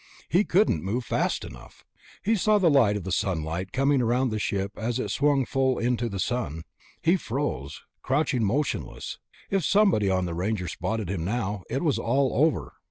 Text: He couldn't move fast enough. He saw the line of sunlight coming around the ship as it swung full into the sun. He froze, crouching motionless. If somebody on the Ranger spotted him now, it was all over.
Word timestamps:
He 0.29 0.43
couldn't 0.43 0.81
move 0.81 1.05
fast 1.05 1.45
enough. 1.45 1.85
He 2.23 2.35
saw 2.35 2.57
the 2.57 2.71
line 2.71 2.97
of 2.97 3.13
sunlight 3.13 3.71
coming 3.71 4.01
around 4.01 4.29
the 4.29 4.39
ship 4.39 4.71
as 4.75 4.97
it 4.97 5.11
swung 5.11 5.45
full 5.45 5.77
into 5.77 6.09
the 6.09 6.17
sun. 6.19 6.63
He 7.03 7.15
froze, 7.17 7.83
crouching 8.01 8.43
motionless. 8.43 9.19
If 9.51 9.63
somebody 9.63 10.09
on 10.09 10.25
the 10.25 10.33
Ranger 10.33 10.67
spotted 10.67 11.07
him 11.11 11.23
now, 11.23 11.61
it 11.69 11.83
was 11.83 11.99
all 11.99 12.31
over. 12.43 12.73